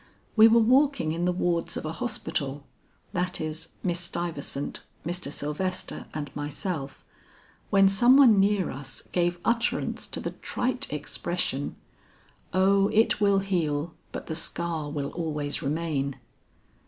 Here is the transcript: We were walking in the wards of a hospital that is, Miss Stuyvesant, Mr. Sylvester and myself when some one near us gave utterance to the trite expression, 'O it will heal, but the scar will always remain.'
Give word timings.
We 0.35 0.47
were 0.47 0.59
walking 0.59 1.11
in 1.11 1.25
the 1.25 1.31
wards 1.31 1.77
of 1.77 1.85
a 1.85 1.91
hospital 1.91 2.65
that 3.13 3.39
is, 3.39 3.73
Miss 3.83 3.99
Stuyvesant, 3.99 4.81
Mr. 5.05 5.31
Sylvester 5.31 6.07
and 6.11 6.35
myself 6.35 7.05
when 7.69 7.87
some 7.87 8.17
one 8.17 8.39
near 8.39 8.71
us 8.71 9.03
gave 9.11 9.37
utterance 9.45 10.07
to 10.07 10.19
the 10.19 10.31
trite 10.31 10.91
expression, 10.91 11.75
'O 12.51 12.87
it 12.87 13.21
will 13.21 13.41
heal, 13.45 13.93
but 14.11 14.25
the 14.25 14.33
scar 14.33 14.89
will 14.89 15.11
always 15.11 15.61
remain.' 15.61 16.15